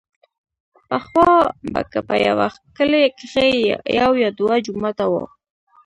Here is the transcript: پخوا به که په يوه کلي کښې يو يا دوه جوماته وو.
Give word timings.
پخوا 0.89 1.31
به 1.71 1.81
که 1.91 1.99
په 2.07 2.15
يوه 2.27 2.47
کلي 2.77 3.03
کښې 3.17 3.49
يو 3.99 4.11
يا 4.23 4.29
دوه 4.39 4.55
جوماته 4.65 5.05
وو. 5.11 5.23